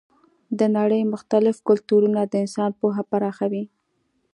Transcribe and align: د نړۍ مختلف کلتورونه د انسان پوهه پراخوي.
د 0.59 0.61
نړۍ 0.77 1.01
مختلف 1.13 1.55
کلتورونه 1.67 2.21
د 2.25 2.33
انسان 2.43 2.69
پوهه 2.79 3.03
پراخوي. 3.11 3.63